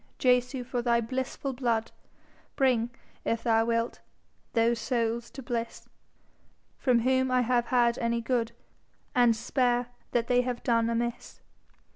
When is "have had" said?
7.41-7.99